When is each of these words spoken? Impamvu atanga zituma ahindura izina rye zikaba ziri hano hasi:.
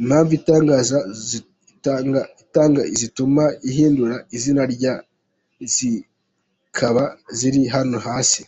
Impamvu 0.00 0.32
atanga 2.40 2.82
zituma 3.00 3.44
ahindura 3.68 4.16
izina 4.36 4.62
rye 4.74 4.92
zikaba 5.74 7.04
ziri 7.38 7.62
hano 7.76 7.98
hasi:. 8.06 8.40